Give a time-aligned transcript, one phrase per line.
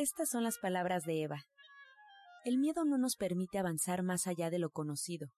[0.00, 1.44] Estas son las palabras de Eva.
[2.46, 5.28] El miedo no nos permite avanzar más allá de lo conocido.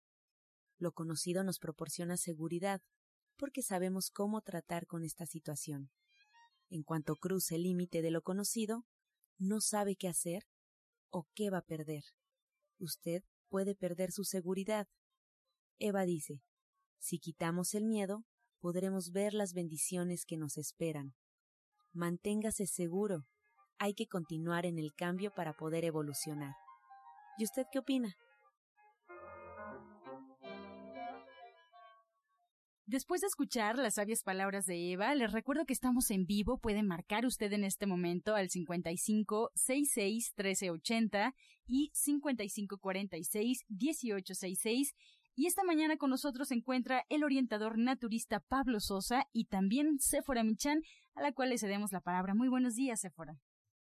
[0.79, 2.81] Lo conocido nos proporciona seguridad,
[3.37, 5.91] porque sabemos cómo tratar con esta situación.
[6.71, 8.85] En cuanto cruce el límite de lo conocido,
[9.37, 10.45] no sabe qué hacer
[11.11, 12.05] o qué va a perder.
[12.79, 14.87] Usted puede perder su seguridad.
[15.81, 16.41] Eva dice,
[17.01, 18.27] si quitamos el miedo,
[18.61, 21.17] podremos ver las bendiciones que nos esperan.
[21.93, 23.27] Manténgase seguro.
[23.79, 26.55] Hay que continuar en el cambio para poder evolucionar.
[27.39, 28.15] ¿Y usted qué opina?
[32.85, 36.59] Después de escuchar las sabias palabras de Eva, les recuerdo que estamos en vivo.
[36.59, 41.35] Puede marcar usted en este momento al 55 66 1380
[41.67, 44.95] y 55 46 1866
[45.35, 50.45] y esta mañana con nosotros se encuentra el orientador naturista Pablo Sosa y también Sephora
[50.45, 50.83] Michan,
[51.15, 52.35] a la cual le cedemos la palabra.
[52.35, 53.39] Muy buenos días, Sephora.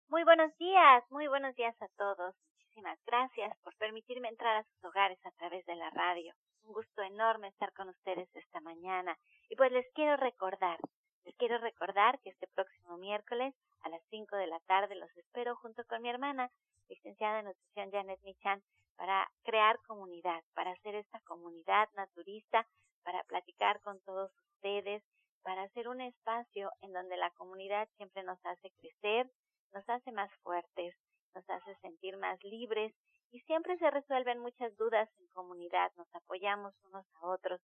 [0.10, 2.34] Muy buenos días, muy buenos días a todos.
[2.54, 6.34] Muchísimas gracias por permitirme entrar a sus hogares a través de la radio.
[6.64, 9.18] Un gusto enorme estar con ustedes esta mañana.
[9.50, 10.80] Y pues les quiero recordar,
[11.26, 15.58] les quiero recordar que este próximo miércoles a las 5 de la tarde los espero
[15.58, 16.50] junto con mi hermana,
[16.88, 18.64] licenciada en nutrición Janet Michan,
[18.96, 22.66] para crear comunidad, para hacer esta comunidad naturista,
[23.04, 25.04] para platicar con todos ustedes,
[25.44, 29.30] para hacer un espacio en donde la comunidad siempre nos hace crecer,
[29.74, 30.96] nos hace más fuertes,
[31.34, 32.94] nos hace sentir más libres
[33.32, 37.62] y siempre se resuelven muchas dudas en comunidad, nos apoyamos unos a otros.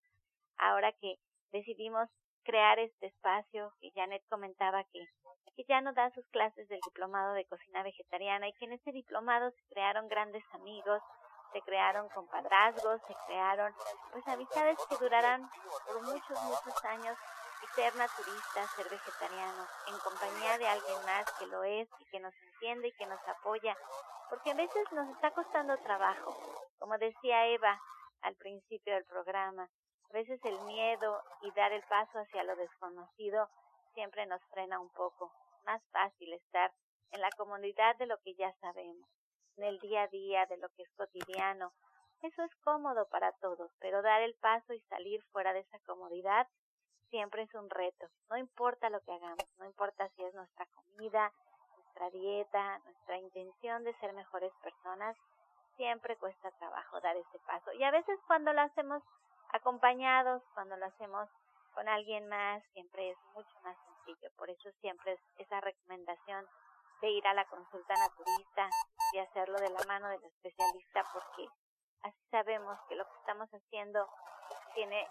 [0.58, 1.16] Ahora que
[1.52, 2.10] decidimos
[2.44, 5.06] crear este espacio, que Janet comentaba que,
[5.68, 9.52] ya no da sus clases del diplomado de cocina vegetariana y que en ese diplomado
[9.52, 11.02] se crearon grandes amigos,
[11.54, 13.72] se crearon compadrazgos, se crearon
[14.12, 15.48] pues amistades que durarán
[15.86, 17.18] por muchos, muchos años
[17.76, 22.34] ser naturista, ser vegetariano, en compañía de alguien más que lo es y que nos
[22.42, 23.78] entiende y que nos apoya,
[24.30, 26.36] porque a veces nos está costando trabajo,
[26.80, 27.80] como decía Eva
[28.22, 29.70] al principio del programa,
[30.10, 33.50] a veces el miedo y dar el paso hacia lo desconocido
[33.94, 35.32] siempre nos frena un poco,
[35.66, 36.74] más fácil estar
[37.12, 39.08] en la comunidad de lo que ya sabemos
[39.58, 41.74] en el día a día, de lo que es cotidiano.
[42.22, 46.48] Eso es cómodo para todos, pero dar el paso y salir fuera de esa comodidad
[47.14, 48.08] siempre es un reto.
[48.32, 51.32] No importa lo que hagamos, no importa si es nuestra comida,
[51.78, 55.16] nuestra dieta, nuestra intención de ser mejores personas,
[55.78, 57.72] siempre cuesta trabajo dar ese paso.
[57.74, 59.04] Y a veces cuando lo hacemos
[59.50, 61.30] acompañados, cuando lo hacemos
[61.76, 64.32] con alguien más, siempre es mucho más sencillo.
[64.36, 66.48] Por eso siempre es esa recomendación
[67.02, 68.70] de ir a la consulta naturista
[69.12, 71.48] y hacerlo de la mano del especialista porque
[72.02, 74.08] así sabemos que lo que estamos haciendo
[74.74, 75.08] tiene,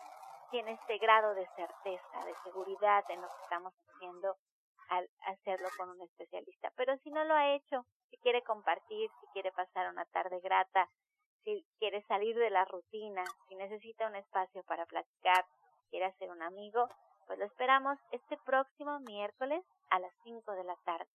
[0.52, 4.36] tiene este grado de certeza, de seguridad en lo que estamos haciendo
[4.90, 6.70] al hacerlo con un especialista.
[6.76, 10.90] Pero si no lo ha hecho, si quiere compartir, si quiere pasar una tarde grata,
[11.42, 15.46] si quiere salir de la rutina, si necesita un espacio para platicar,
[15.90, 16.86] quiere hacer un amigo,
[17.26, 21.08] pues lo esperamos este próximo miércoles a las 5 de la tarde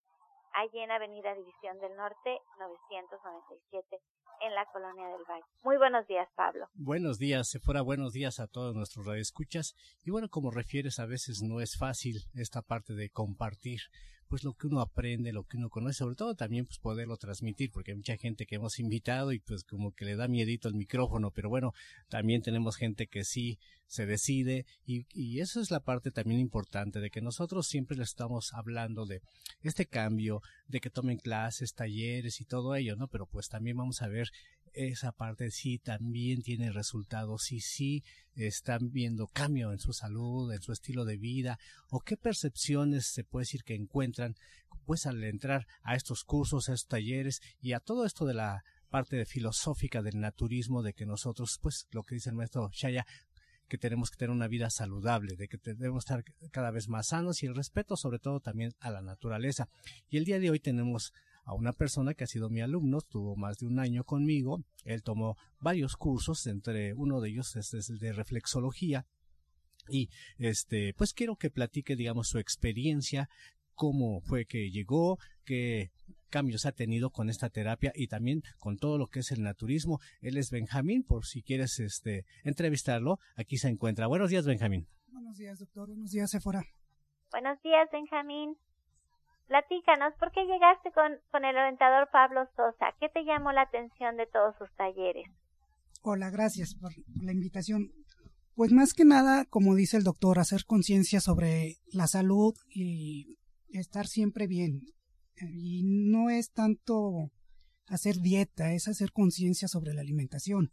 [0.57, 3.99] allí en Avenida División del Norte 997
[4.41, 5.45] en la Colonia del Valle.
[5.63, 6.67] Muy buenos días, Pablo.
[6.73, 9.75] Buenos días, Sephora, buenos días a todos nuestros radioescuchas.
[10.03, 13.81] Y bueno, como refieres, a veces no es fácil esta parte de compartir
[14.27, 17.71] pues lo que uno aprende, lo que uno conoce, sobre todo también pues poderlo transmitir,
[17.71, 20.75] porque hay mucha gente que hemos invitado y pues como que le da miedito el
[20.75, 21.73] micrófono, pero bueno,
[22.09, 26.99] también tenemos gente que sí se decide y, y eso es la parte también importante
[26.99, 29.21] de que nosotros siempre le estamos hablando de
[29.61, 33.07] este cambio, de que tomen clases, talleres y todo ello, ¿no?
[33.07, 34.29] Pero pues también vamos a ver
[34.77, 38.03] esa parte sí también tiene resultados, si sí
[38.35, 41.59] están viendo cambio en su salud, en su estilo de vida,
[41.89, 44.35] o qué percepciones se puede decir que encuentran
[44.85, 48.63] pues al entrar a estos cursos, a estos talleres y a todo esto de la
[48.89, 53.05] parte filosófica del naturismo, de que nosotros, pues lo que dice el maestro Shaya,
[53.67, 57.43] que tenemos que tener una vida saludable, de que debemos estar cada vez más sanos
[57.43, 59.67] y el respeto sobre todo también a la naturaleza.
[60.09, 61.11] Y el día de hoy tenemos
[61.47, 65.01] a una persona que ha sido mi alumno, estuvo más de un año conmigo, él
[65.01, 69.05] tomó varios cursos, entre uno de ellos es, el de reflexología,
[69.89, 73.29] y este, pues quiero que platique, digamos, su experiencia
[73.75, 75.91] cómo fue que llegó, qué
[76.29, 80.01] cambios ha tenido con esta terapia y también con todo lo que es el naturismo.
[80.19, 84.07] Él es Benjamín, por si quieres este entrevistarlo, aquí se encuentra.
[84.07, 84.87] Buenos días, Benjamín.
[85.07, 85.87] Buenos días, doctor.
[85.87, 86.65] Buenos días, Sephora.
[87.31, 88.57] Buenos días, Benjamín.
[89.47, 92.93] Platícanos, ¿por qué llegaste con, con el orientador Pablo Sosa?
[92.99, 95.25] ¿Qué te llamó la atención de todos sus talleres?
[96.03, 96.91] Hola, gracias por
[97.21, 97.91] la invitación.
[98.55, 103.37] Pues más que nada, como dice el doctor, hacer conciencia sobre la salud y
[103.69, 104.81] estar siempre bien.
[105.39, 107.31] Y no es tanto
[107.87, 110.71] hacer dieta, es hacer conciencia sobre la alimentación.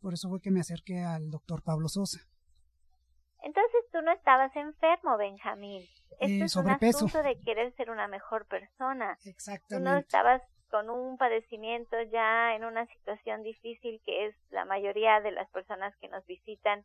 [0.00, 2.20] Por eso fue que me acerqué al doctor Pablo Sosa.
[3.42, 5.82] Entonces tú no estabas enfermo, Benjamín.
[6.20, 9.18] Este es un asunto de querer ser una mejor persona.
[9.24, 9.74] Exactamente.
[9.74, 15.20] Tú no estabas con un padecimiento ya en una situación difícil que es la mayoría
[15.20, 16.84] de las personas que nos visitan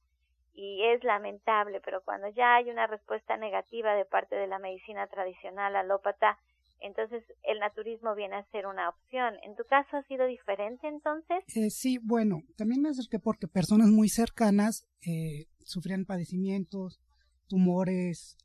[0.53, 5.07] y es lamentable, pero cuando ya hay una respuesta negativa de parte de la medicina
[5.07, 6.37] tradicional alópata,
[6.81, 9.35] entonces el naturismo viene a ser una opción.
[9.43, 11.43] ¿En tu caso ha sido diferente entonces?
[11.55, 16.99] Eh, sí, bueno, también me acerqué porque personas muy cercanas eh, sufrían padecimientos,
[17.47, 18.37] tumores,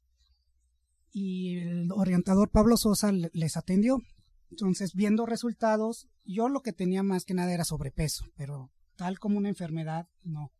[1.12, 4.02] y el orientador Pablo Sosa les atendió.
[4.50, 9.38] Entonces, viendo resultados, yo lo que tenía más que nada era sobrepeso, pero tal como
[9.38, 10.52] una enfermedad, no.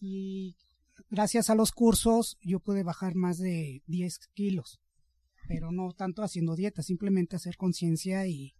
[0.00, 0.56] Y
[1.10, 4.80] gracias a los cursos yo pude bajar más de 10 kilos
[5.50, 8.54] pero no tanto haciendo dieta, simplemente hacer conciencia y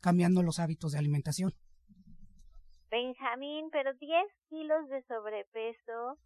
[0.00, 1.52] cambiando los hábitos de alimentación.
[2.88, 6.18] Benjamín, pero 10 kilos de sobrepeso,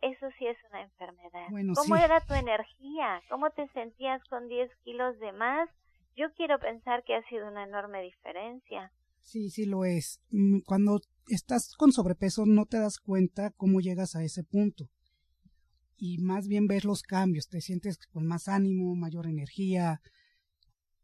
[0.00, 1.74] eso sí es una enfermedad.
[1.74, 3.20] ¿Cómo era tu energía?
[3.28, 5.68] ¿Cómo te sentías con 10 kilos de más?
[6.16, 8.90] Yo quiero pensar que ha sido una enorme diferencia.
[9.20, 10.22] Sí, sí lo es.
[10.30, 14.88] Mm, cuando estás con sobrepeso no te das cuenta cómo llegas a ese punto
[16.00, 20.00] y más bien ves los cambios, te sientes con más ánimo, mayor energía,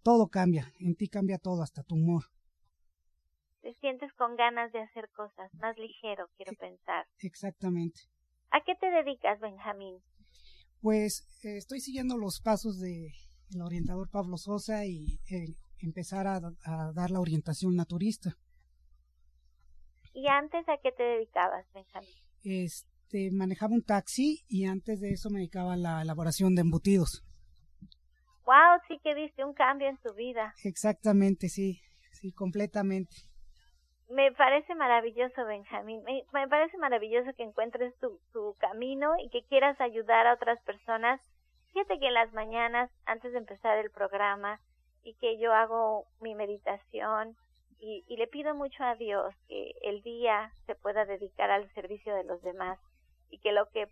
[0.03, 2.25] todo cambia, en ti cambia todo, hasta tu humor.
[3.61, 7.07] Te sientes con ganas de hacer cosas, más ligero, quiero pensar.
[7.19, 8.01] Exactamente.
[8.51, 9.99] ¿A qué te dedicas, Benjamín?
[10.81, 13.13] Pues eh, estoy siguiendo los pasos del
[13.63, 18.39] orientador Pablo Sosa y eh, empezar a, a dar la orientación naturista.
[20.15, 22.15] ¿Y antes a qué te dedicabas, Benjamín?
[22.45, 26.63] Este, este, manejaba un taxi y antes de eso me dedicaba a la elaboración de
[26.63, 27.23] embutidos.
[28.45, 30.55] Wow, sí que viste un cambio en tu vida.
[30.65, 31.81] Exactamente, sí,
[32.13, 33.15] sí, completamente.
[34.09, 36.03] Me parece maravilloso, Benjamín.
[36.05, 40.61] Me, me parece maravilloso que encuentres tu, tu camino y que quieras ayudar a otras
[40.63, 41.21] personas.
[41.73, 44.61] Fíjate que en las mañanas, antes de empezar el programa,
[45.03, 47.37] y que yo hago mi meditación
[47.79, 52.13] y, y le pido mucho a Dios que el día se pueda dedicar al servicio
[52.15, 52.79] de los demás
[53.31, 53.89] y que lo que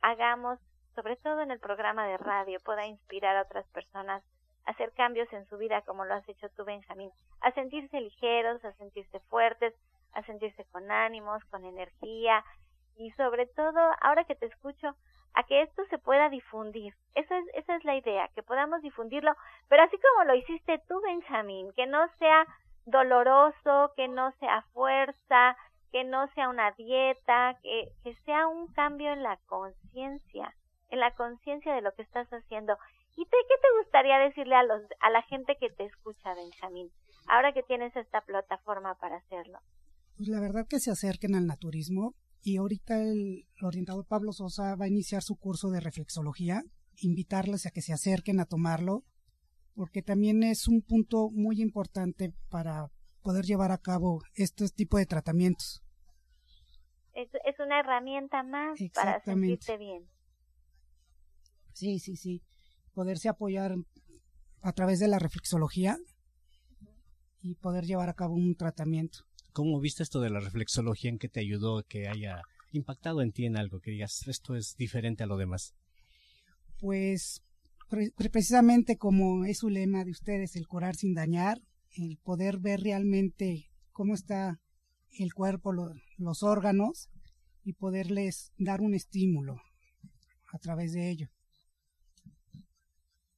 [0.00, 0.58] hagamos,
[0.94, 4.22] sobre todo en el programa de radio, pueda inspirar a otras personas
[4.64, 8.64] a hacer cambios en su vida como lo has hecho tú, Benjamín, a sentirse ligeros,
[8.64, 9.74] a sentirse fuertes,
[10.12, 12.44] a sentirse con ánimos, con energía.
[12.96, 14.96] Y sobre todo, ahora que te escucho,
[15.34, 16.94] a que esto se pueda difundir.
[17.14, 19.32] Eso es, esa es la idea, que podamos difundirlo,
[19.68, 22.46] pero así como lo hiciste tú, Benjamín, que no sea
[22.86, 25.56] doloroso, que no sea fuerza,
[25.92, 30.54] que no sea una dieta, que, que sea un cambio en la conciencia,
[30.90, 32.76] en la conciencia de lo que estás haciendo.
[33.16, 36.90] ¿Y te, qué te gustaría decirle a, los, a la gente que te escucha, Benjamín,
[37.28, 39.58] ahora que tienes esta plataforma para hacerlo?
[40.16, 44.84] Pues la verdad que se acerquen al naturismo y ahorita el orientador Pablo Sosa va
[44.84, 46.62] a iniciar su curso de reflexología,
[46.96, 49.04] invitarles a que se acerquen a tomarlo,
[49.74, 52.90] porque también es un punto muy importante para
[53.22, 55.82] poder llevar a cabo este tipo de tratamientos.
[57.58, 60.08] Es, una herramienta más para sentirte bien.
[61.72, 62.42] Sí, sí, sí.
[62.92, 63.76] Poderse apoyar
[64.62, 65.96] a través de la reflexología
[67.40, 69.20] y poder llevar a cabo un tratamiento.
[69.52, 71.10] ¿Cómo viste esto de la reflexología?
[71.10, 73.80] ¿En qué te ayudó que haya impactado en ti en algo?
[73.80, 75.74] Que digas, esto es diferente a lo demás.
[76.80, 77.42] Pues
[78.16, 81.60] precisamente como es su lema de ustedes, el curar sin dañar,
[81.96, 84.60] el poder ver realmente cómo está
[85.10, 85.72] el cuerpo,
[86.18, 87.08] los órganos
[87.68, 89.56] y poderles dar un estímulo
[90.54, 91.26] a través de ello.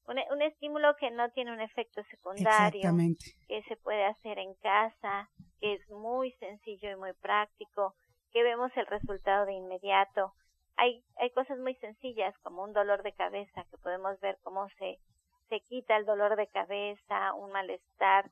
[0.07, 2.81] Un, un, estímulo que no tiene un efecto secundario,
[3.49, 7.97] que se puede hacer en casa, que es muy sencillo y muy práctico,
[8.33, 10.33] que vemos el resultado de inmediato.
[10.77, 15.01] Hay, hay cosas muy sencillas como un dolor de cabeza que podemos ver cómo se,
[15.49, 18.31] se quita el dolor de cabeza, un malestar,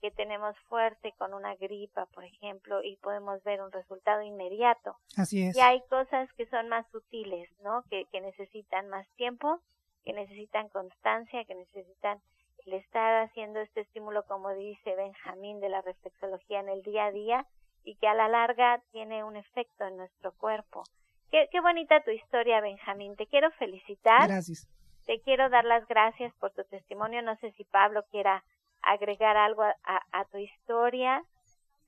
[0.00, 4.96] que tenemos fuerte con una gripa, por ejemplo, y podemos ver un resultado inmediato.
[5.16, 5.56] Así es.
[5.56, 7.82] Y hay cosas que son más sutiles, ¿no?
[7.90, 9.60] Que, que necesitan más tiempo,
[10.04, 12.20] que necesitan constancia, que necesitan
[12.66, 17.12] el estar haciendo este estímulo, como dice Benjamín, de la reflexología en el día a
[17.12, 17.46] día
[17.84, 20.84] y que a la larga tiene un efecto en nuestro cuerpo.
[21.30, 23.16] Qué, qué bonita tu historia, Benjamín.
[23.16, 24.28] Te quiero felicitar.
[24.28, 24.68] Gracias.
[25.06, 27.22] Te quiero dar las gracias por tu testimonio.
[27.22, 28.44] No sé si Pablo quiera
[28.82, 29.74] agregar algo a,
[30.12, 31.22] a tu historia.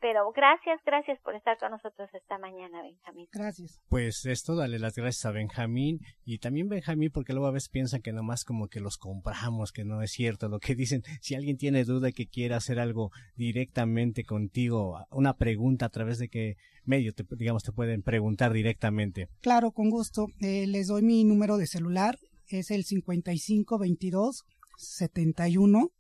[0.01, 3.29] Pero gracias, gracias por estar con nosotros esta mañana, Benjamín.
[3.33, 3.83] Gracias.
[3.91, 8.01] Pues esto, dale las gracias a Benjamín y también Benjamín porque luego a veces piensan
[8.01, 11.03] que nomás como que los compramos, que no es cierto lo que dicen.
[11.21, 16.19] Si alguien tiene duda y que quiera hacer algo directamente contigo, una pregunta a través
[16.19, 19.29] de qué medio, te, digamos, te pueden preguntar directamente.
[19.43, 20.29] Claro, con gusto.
[20.41, 22.19] Eh, les doy mi número de celular.
[22.49, 24.45] Es el 5522
[24.79, 25.91] 71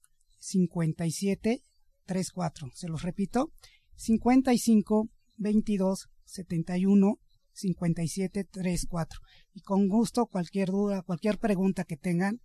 [0.40, 1.62] 57
[2.06, 2.70] 34.
[2.74, 3.52] Se los repito,
[3.94, 7.20] 55 22 71
[7.52, 9.20] 57 34.
[9.54, 12.40] Y con gusto, cualquier duda, cualquier pregunta que tengan,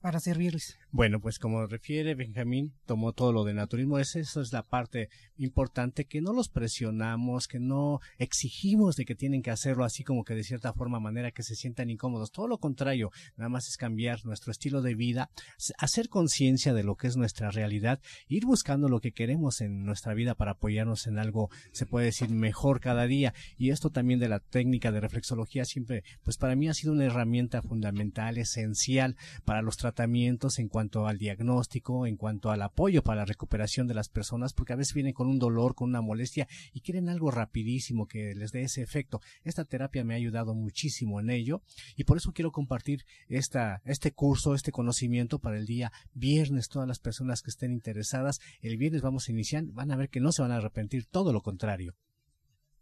[0.00, 0.76] para servirles.
[0.94, 5.08] Bueno, pues como refiere Benjamín, tomó todo lo de naturismo, es, eso es la parte
[5.38, 10.22] importante, que no los presionamos, que no exigimos de que tienen que hacerlo así como
[10.22, 12.30] que de cierta forma, manera que se sientan incómodos.
[12.30, 15.30] Todo lo contrario, nada más es cambiar nuestro estilo de vida,
[15.78, 20.12] hacer conciencia de lo que es nuestra realidad, ir buscando lo que queremos en nuestra
[20.12, 23.32] vida para apoyarnos en algo, se puede decir, mejor cada día.
[23.56, 27.06] Y esto también de la técnica de reflexología siempre, pues para mí ha sido una
[27.06, 33.20] herramienta fundamental, esencial para los tratamientos en cuanto al diagnóstico, en cuanto al apoyo para
[33.20, 36.46] la recuperación de las personas, porque a veces vienen con un dolor, con una molestia
[36.72, 39.20] y quieren algo rapidísimo que les dé ese efecto.
[39.44, 41.62] Esta terapia me ha ayudado muchísimo en ello
[41.96, 46.68] y por eso quiero compartir esta, este curso, este conocimiento para el día viernes.
[46.68, 50.20] Todas las personas que estén interesadas, el viernes vamos a iniciar, van a ver que
[50.20, 51.94] no se van a arrepentir, todo lo contrario.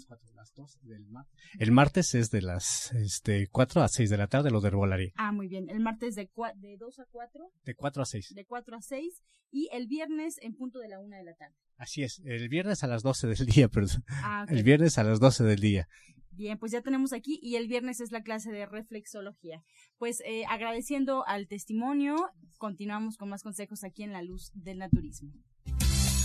[1.59, 5.12] El martes es de las este, 4 a 6 de la tarde lo de herbolaria.
[5.16, 5.71] Ah, muy bien.
[5.71, 7.50] El martes de, de 2 a 4.
[7.64, 8.35] De 4 a 6.
[8.35, 11.56] De 4 a 6 y el viernes en punto de la 1 de la tarde.
[11.82, 14.04] Así es, el viernes a las 12 del día, perdón.
[14.08, 15.88] Ah, El viernes a las 12 del día.
[16.30, 19.64] Bien, pues ya tenemos aquí y el viernes es la clase de reflexología.
[19.98, 22.14] Pues eh, agradeciendo al testimonio,
[22.58, 25.32] continuamos con más consejos aquí en la luz del naturismo.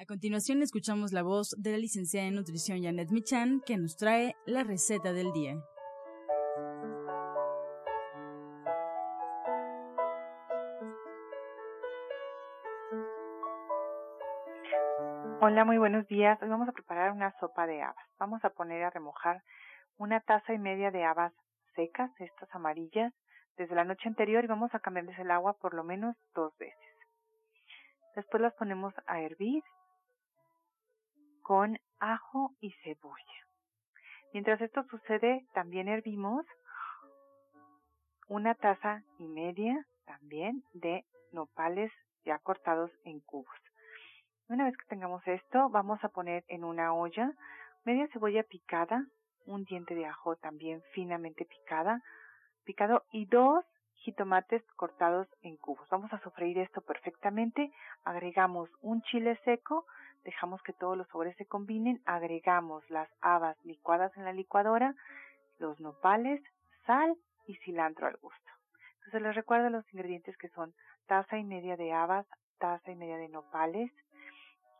[0.00, 4.36] A continuación escuchamos la voz de la licenciada en nutrición Janet Michan que nos trae
[4.46, 5.56] la receta del día.
[15.40, 16.40] Hola, muy buenos días.
[16.42, 18.06] Hoy vamos a preparar una sopa de habas.
[18.20, 19.42] Vamos a poner a remojar
[19.96, 21.32] una taza y media de habas
[21.74, 23.12] secas, estas amarillas,
[23.56, 26.94] desde la noche anterior y vamos a cambiarles el agua por lo menos dos veces.
[28.14, 29.64] Después las ponemos a hervir
[31.48, 33.46] con ajo y cebolla.
[34.34, 36.44] Mientras esto sucede, también hervimos
[38.28, 41.90] una taza y media también de nopales
[42.26, 43.58] ya cortados en cubos.
[44.50, 47.32] Una vez que tengamos esto, vamos a poner en una olla
[47.86, 49.06] media cebolla picada,
[49.46, 52.02] un diente de ajo también finamente picada,
[52.64, 53.64] picado y dos
[53.98, 55.88] jitomates cortados en cubos.
[55.90, 57.72] Vamos a sofreír esto perfectamente.
[58.04, 59.86] Agregamos un chile seco
[60.24, 64.94] dejamos que todos los sabores se combinen, agregamos las habas licuadas en la licuadora,
[65.58, 66.42] los nopales,
[66.86, 68.50] sal y cilantro al gusto.
[68.96, 70.74] Entonces les recuerdo los ingredientes que son
[71.06, 72.26] taza y media de habas,
[72.58, 73.90] taza y media de nopales,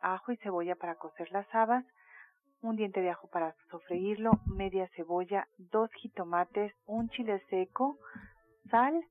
[0.02, 1.84] ajo y cebolla para cocer las habas,
[2.60, 7.96] un diente de ajo para sofreírlo, media cebolla, dos jitomates, un chile seco,
[8.70, 9.06] sal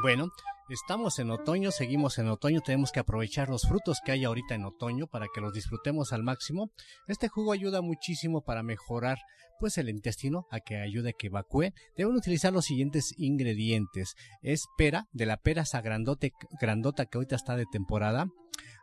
[0.00, 0.28] Bueno,
[0.68, 4.64] estamos en otoño, seguimos en otoño, tenemos que aprovechar los frutos que hay ahorita en
[4.64, 6.70] otoño para que los disfrutemos al máximo.
[7.08, 9.18] Este jugo ayuda muchísimo para mejorar
[9.58, 11.72] pues el intestino, a que ayude a que evacúe.
[11.96, 14.14] Deben utilizar los siguientes ingredientes.
[14.40, 18.28] Es pera, de la pera esa grandote, grandota que ahorita está de temporada.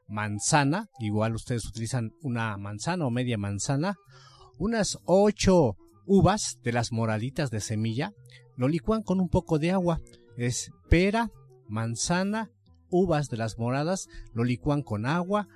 [0.07, 3.95] Manzana, igual ustedes utilizan una manzana o media manzana
[4.57, 8.13] unas ocho uvas de las moraditas de semilla,
[8.55, 10.01] lo licuan con un poco de agua.
[10.37, 11.31] Es pera,
[11.67, 12.51] manzana,
[12.89, 15.47] uvas de las moradas, lo licuan con agua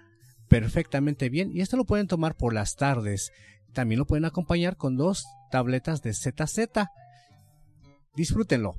[0.47, 3.31] perfectamente bien y esto lo pueden tomar por las tardes.
[3.73, 6.59] También lo pueden acompañar con dos tabletas de ZZ.
[8.15, 8.75] Disfrútenlo.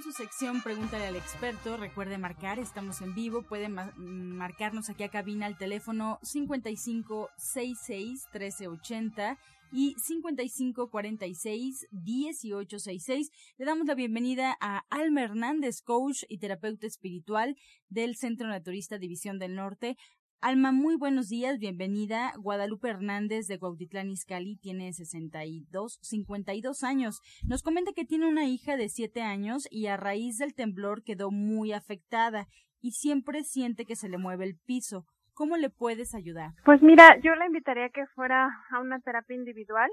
[0.00, 1.76] Con su sección Pregúntale al experto.
[1.76, 3.42] Recuerde marcar, estamos en vivo.
[3.42, 9.38] Puede marcarnos aquí a cabina al teléfono 5566 1380
[9.72, 13.30] y 5546 1866.
[13.58, 17.56] Le damos la bienvenida a Alma Hernández, coach y terapeuta espiritual
[17.88, 19.96] del Centro Naturista División del Norte.
[20.42, 22.32] Alma, muy buenos días, bienvenida.
[22.38, 27.20] Guadalupe Hernández de Cuautitlán Izcalli tiene 62, 52 años.
[27.46, 31.30] Nos comenta que tiene una hija de 7 años y a raíz del temblor quedó
[31.30, 32.46] muy afectada
[32.80, 35.04] y siempre siente que se le mueve el piso.
[35.34, 36.52] ¿Cómo le puedes ayudar?
[36.64, 39.90] Pues mira, yo la invitaría a que fuera a una terapia individual.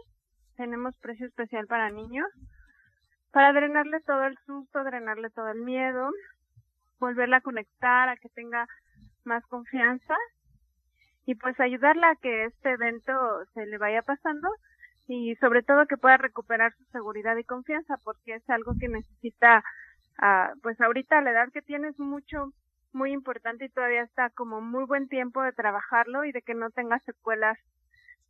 [0.55, 2.25] Tenemos precio especial para niños
[3.31, 6.10] para drenarle todo el susto, drenarle todo el miedo,
[6.99, 8.65] volverla a conectar, a que tenga
[9.25, 10.15] más confianza
[11.27, 13.11] y pues ayudarla a que este evento
[13.53, 14.47] se le vaya pasando
[15.07, 19.61] y sobre todo que pueda recuperar su seguridad y confianza porque es algo que necesita
[20.21, 22.53] uh, pues ahorita la edad que tiene es mucho
[22.93, 26.69] muy importante y todavía está como muy buen tiempo de trabajarlo y de que no
[26.69, 27.59] tenga secuelas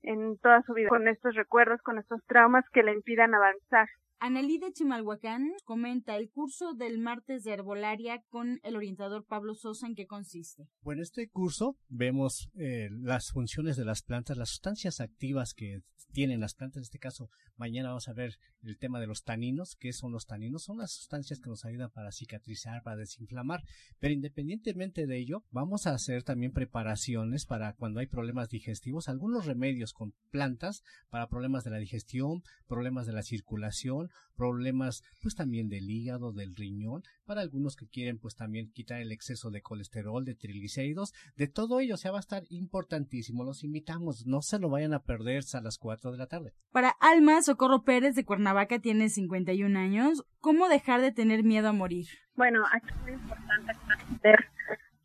[0.01, 3.89] en toda su vida con estos recuerdos, con estos traumas que le impidan avanzar.
[4.19, 9.85] Anelí de Chimalhuacán comenta el curso del martes de herbolaria con el orientador Pablo Sosa
[9.85, 10.67] en qué consiste.
[10.81, 16.39] Bueno, este curso vemos eh, las funciones de las plantas, las sustancias activas que tienen
[16.39, 16.77] las plantas.
[16.77, 19.75] En este caso, mañana vamos a ver el tema de los taninos.
[19.79, 20.63] ¿Qué son los taninos?
[20.63, 23.61] Son las sustancias que nos ayudan para cicatrizar, para desinflamar.
[23.99, 29.45] Pero independientemente de ello, vamos a hacer también preparaciones para cuando hay problemas digestivos, algunos
[29.45, 35.67] remedios con plantas para problemas de la digestión, problemas de la circulación problemas pues también
[35.67, 40.23] del hígado, del riñón, para algunos que quieren pues también quitar el exceso de colesterol,
[40.23, 43.43] de triglicéridos, de todo ello, o sea, va a estar importantísimo.
[43.43, 46.53] Los invitamos, no se lo vayan a perder a las 4 de la tarde.
[46.71, 50.23] Para Alma, Socorro Pérez de Cuernavaca tiene 51 años.
[50.39, 52.07] ¿Cómo dejar de tener miedo a morir?
[52.35, 54.37] Bueno, aquí es muy importante entender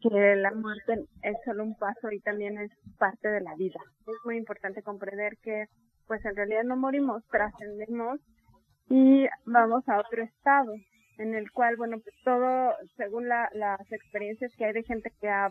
[0.00, 3.80] que la muerte es solo un paso y también es parte de la vida.
[4.00, 5.66] Es muy importante comprender que
[6.06, 8.20] pues en realidad no morimos, trascendemos
[8.94, 10.74] y vamos a otro estado
[11.16, 15.30] en el cual, bueno, pues todo, según la, las experiencias que hay de gente que
[15.30, 15.48] ha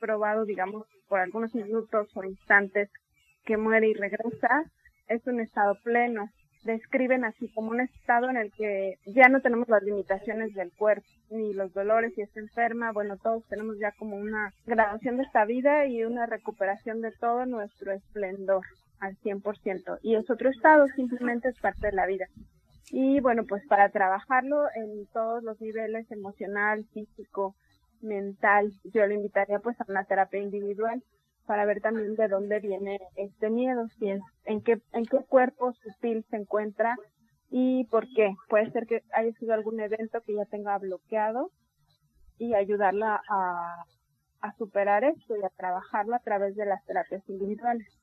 [0.00, 2.90] probado, digamos, por algunos minutos o instantes
[3.44, 4.64] que muere y regresa,
[5.06, 6.30] es un estado pleno.
[6.64, 11.06] Describen así como un estado en el que ya no tenemos las limitaciones del cuerpo,
[11.30, 15.44] ni los dolores, si está enferma, bueno, todos tenemos ya como una graduación de esta
[15.44, 18.66] vida y una recuperación de todo nuestro esplendor
[18.98, 20.00] al 100%.
[20.02, 22.26] Y es otro estado, simplemente es parte de la vida.
[22.90, 27.54] Y bueno, pues para trabajarlo en todos los niveles, emocional, físico,
[28.02, 31.02] mental, yo le invitaría pues a una terapia individual
[31.46, 35.72] para ver también de dónde viene este miedo, si es, en qué, en qué cuerpo
[35.72, 36.96] sutil se encuentra
[37.50, 38.34] y por qué.
[38.48, 41.50] Puede ser que haya sido algún evento que ya tenga bloqueado
[42.38, 43.84] y ayudarla a,
[44.40, 47.99] a superar esto y a trabajarlo a través de las terapias individuales.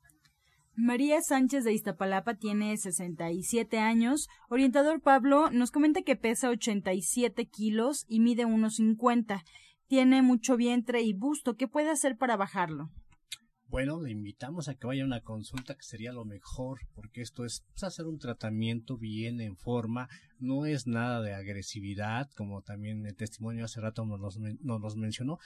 [0.80, 4.30] María Sánchez de Iztapalapa tiene 67 años.
[4.48, 9.44] Orientador Pablo nos comenta que pesa 87 kilos y mide unos 50.
[9.88, 11.56] Tiene mucho vientre y busto.
[11.56, 12.92] ¿Qué puede hacer para bajarlo?
[13.70, 17.44] Bueno, le invitamos a que vaya a una consulta que sería lo mejor, porque esto
[17.44, 20.08] es pues, hacer un tratamiento bien en forma,
[20.40, 25.40] no es nada de agresividad, como también el testimonio hace rato nos nos mencionó,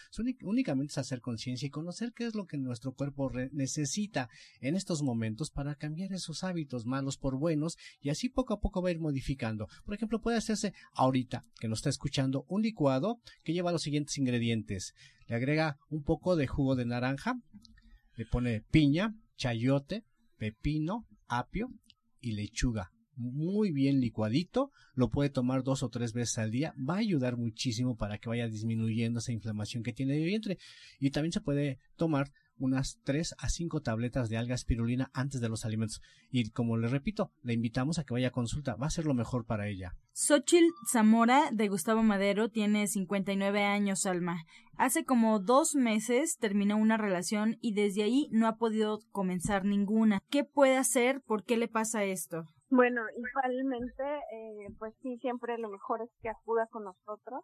[0.44, 4.30] únicamente es hacer conciencia y conocer qué es lo que nuestro cuerpo necesita
[4.60, 8.84] en estos momentos para cambiar esos hábitos malos por buenos y así poco a poco
[8.84, 9.68] va a ir modificando.
[9.84, 14.20] Por ejemplo, puede hacerse ahorita que nos está escuchando un licuado que lleva los siguientes
[14.20, 14.94] ingredientes.
[15.28, 17.36] Le agrega un poco de jugo de naranja,
[18.16, 20.04] le pone piña, chayote,
[20.38, 21.72] pepino, apio
[22.22, 22.92] y lechuga.
[23.16, 27.38] Muy bien licuadito, lo puede tomar dos o tres veces al día, va a ayudar
[27.38, 30.58] muchísimo para que vaya disminuyendo esa inflamación que tiene de vientre.
[31.00, 35.50] Y también se puede tomar unas 3 a 5 tabletas de alga espirulina antes de
[35.50, 36.02] los alimentos.
[36.30, 39.14] Y como le repito, le invitamos a que vaya a consulta, va a ser lo
[39.14, 39.96] mejor para ella.
[40.14, 44.46] Xochil Zamora de Gustavo Madero tiene 59 años, Alma.
[44.78, 50.20] Hace como dos meses terminó una relación y desde ahí no ha podido comenzar ninguna.
[50.30, 51.22] ¿Qué puede hacer?
[51.22, 52.46] ¿Por qué le pasa esto?
[52.72, 57.44] Bueno, igualmente, eh, pues sí, siempre lo mejor es que acuda con nosotros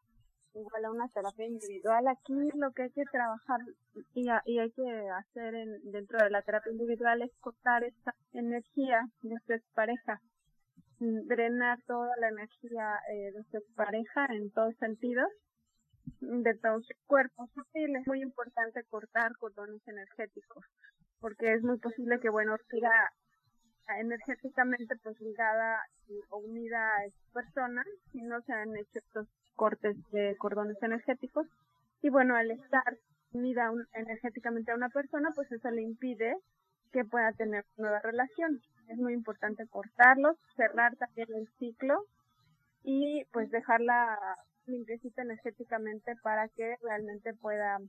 [0.54, 2.08] igual a una terapia individual.
[2.08, 3.60] Aquí lo que hay que trabajar
[4.14, 9.60] y, hay que hacer en, dentro de la terapia individual es cortar esta energía de
[9.60, 10.22] su pareja,
[11.00, 15.28] drenar toda la energía eh, de su pareja en todos sentidos,
[16.22, 17.98] de todo su cuerpo sutil.
[17.98, 20.64] Es muy importante cortar cordones energéticos,
[21.20, 22.92] porque es muy posible que, bueno, siga
[24.00, 25.80] energéticamente pues ligada
[26.30, 31.48] o unida a esta persona si no se han hecho estos cortes de cordones energéticos.
[32.02, 32.98] Y bueno, al estar
[33.34, 36.36] unida energéticamente a una persona, pues eso le impide
[36.92, 38.62] que pueda tener nueva relación.
[38.88, 42.06] Es muy importante cortarlos, cerrar también el ciclo
[42.84, 44.18] y pues dejarla
[44.66, 47.80] limpiecita energéticamente para que realmente pueda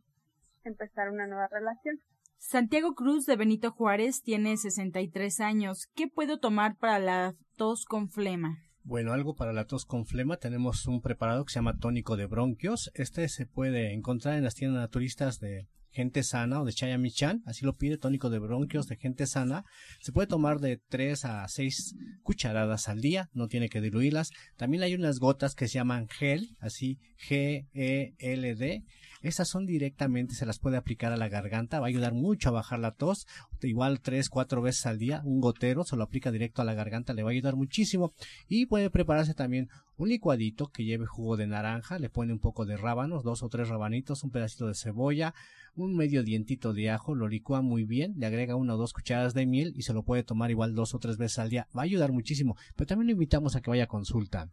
[0.65, 2.01] empezar una nueva relación.
[2.38, 5.88] Santiago Cruz de Benito Juárez tiene 63 años.
[5.94, 8.59] ¿Qué puedo tomar para la tos con flema?
[8.85, 12.27] Bueno, algo para la tos con flema, tenemos un preparado que se llama tónico de
[12.27, 12.90] bronquios.
[12.94, 17.64] Este se puede encontrar en las tiendas naturistas de gente sana o de Chayamichan, así
[17.64, 19.64] lo pide tónico de bronquios de gente sana.
[20.01, 24.31] Se puede tomar de 3 a 6 cucharadas al día, no tiene que diluirlas.
[24.57, 26.98] También hay unas gotas que se llaman gel, así
[27.29, 28.85] G-E-L-D.
[29.23, 32.53] Esas son directamente, se las puede aplicar a la garganta, va a ayudar mucho a
[32.53, 33.27] bajar la tos.
[33.63, 37.15] Igual 3, 4 veces al día, un gotero se lo aplica directo a la garganta,
[37.15, 38.13] le va a ayudar muchísimo.
[38.49, 42.67] Y puede prepararse también un licuadito que lleve jugo de naranja, le pone un poco
[42.67, 45.35] de rábanos, dos o tres rabanitos, un pedacito de cebolla,
[45.75, 49.35] un medio dientito de ajo, lo licúa muy bien, le agrega una o dos cucharadas
[49.35, 51.69] de miel y se lo puede tomar igual dos o tres veces al día.
[51.77, 54.51] Va a ayudar muchísimo, pero también lo invitamos a que vaya a consulta.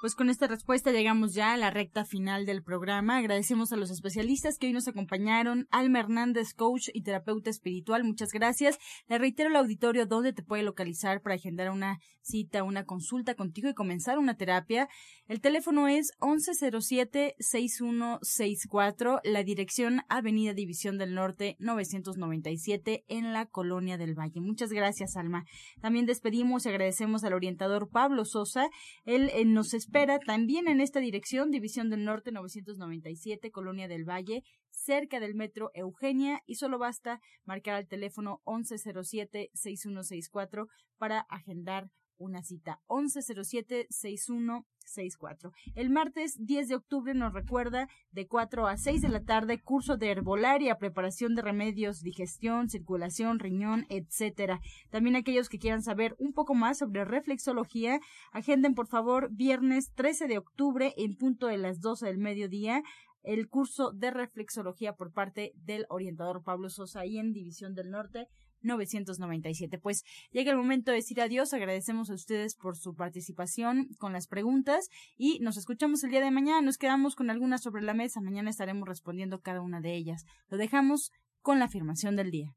[0.00, 3.16] Pues con esta respuesta llegamos ya a la recta final del programa.
[3.16, 5.66] Agradecemos a los especialistas que hoy nos acompañaron.
[5.72, 8.78] Alma Hernández, coach y terapeuta espiritual, muchas gracias.
[9.08, 13.68] Le reitero al auditorio dónde te puede localizar para agendar una cita, una consulta contigo
[13.68, 14.88] y comenzar una terapia.
[15.26, 24.14] El teléfono es 1107-6164, la dirección Avenida División del Norte 997 en la Colonia del
[24.14, 24.40] Valle.
[24.40, 25.44] Muchas gracias, Alma.
[25.80, 28.68] También despedimos y agradecemos al orientador Pablo Sosa.
[29.04, 34.42] Él eh, nos espera también en esta dirección, División del Norte 997, Colonia del Valle,
[34.68, 40.66] cerca del metro Eugenia, y solo basta marcar al teléfono 1107-6164
[40.98, 42.80] para agendar una cita.
[42.88, 44.64] 1107-6164.
[44.88, 45.52] 6664.
[45.74, 49.96] El martes 10 de octubre nos recuerda de 4 a 6 de la tarde curso
[49.96, 54.60] de herbolaria, preparación de remedios, digestión, circulación, riñón, etcétera.
[54.90, 58.00] También aquellos que quieran saber un poco más sobre reflexología,
[58.32, 62.82] agenden por favor viernes 13 de octubre en punto de las 12 del mediodía
[63.24, 68.28] el curso de reflexología por parte del orientador Pablo Sosa ahí en División del Norte
[68.62, 69.78] 997.
[69.78, 71.52] Pues llega el momento de decir adiós.
[71.52, 76.30] Agradecemos a ustedes por su participación con las preguntas y nos escuchamos el día de
[76.30, 76.60] mañana.
[76.60, 78.20] Nos quedamos con algunas sobre la mesa.
[78.20, 80.24] Mañana estaremos respondiendo cada una de ellas.
[80.48, 82.54] Lo dejamos con la afirmación del día.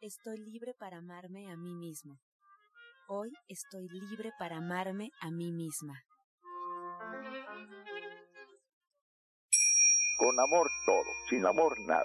[0.00, 2.18] Estoy libre para amarme a mí mismo.
[3.08, 5.94] Hoy estoy libre para amarme a mí misma.
[10.18, 12.04] Con amor todo, sin amor nada.